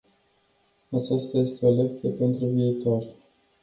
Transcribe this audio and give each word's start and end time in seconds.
Aceasta 1.01 1.37
este 1.37 1.65
o 1.65 1.69
lecție 1.69 2.09
pentru 2.09 2.45
viitor. 2.45 3.03